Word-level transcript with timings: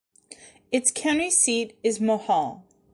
Its 0.71 0.89
county 0.89 1.29
seat 1.29 1.77
is 1.83 1.99
Mohall. 1.99 2.63